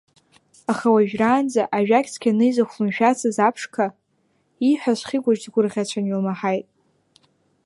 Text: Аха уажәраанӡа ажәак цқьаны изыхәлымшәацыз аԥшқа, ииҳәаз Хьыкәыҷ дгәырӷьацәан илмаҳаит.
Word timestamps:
Аха 0.71 0.87
уажәраанӡа 0.93 1.63
ажәак 1.77 2.05
цқьаны 2.13 2.45
изыхәлымшәацыз 2.47 3.37
аԥшқа, 3.47 3.85
ииҳәаз 4.67 4.99
Хьыкәыҷ 5.07 5.39
дгәырӷьацәан 5.45 6.05
илмаҳаит. 6.07 6.67